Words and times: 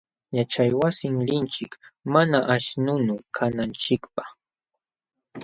Yaćhaywasin 0.37 1.15
linchik 1.27 1.71
mana 2.13 2.39
aśhnunu 2.53 3.15
kananchikpaq. 3.35 4.29